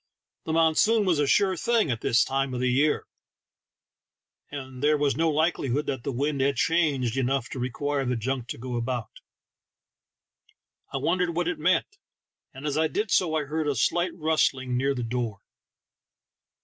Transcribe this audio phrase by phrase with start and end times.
[0.45, 3.05] The monsoon was a sure thing at that season of the year,
[4.49, 8.47] and there was no likelihood that the wind had changed enough to require the junk
[8.47, 9.11] to go about.
[10.91, 11.99] I won dered what it meant,
[12.51, 15.41] and as I did so I heard a slight rustling near the door.